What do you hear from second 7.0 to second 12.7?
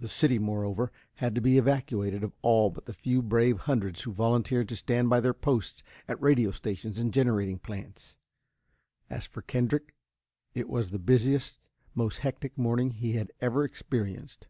generating plants. As for Kendrick, it was the busiest, most hectic